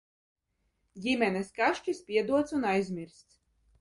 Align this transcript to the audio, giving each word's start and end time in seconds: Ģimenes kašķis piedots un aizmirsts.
Ģimenes 1.03 1.53
kašķis 1.59 2.03
piedots 2.09 2.57
un 2.61 2.67
aizmirsts. 2.71 3.43